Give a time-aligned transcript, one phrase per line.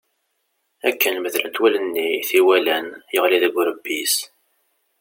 [0.89, 4.15] Akken medlent wallen-nni i t-iwalan, yeɣli deg urebbi-s.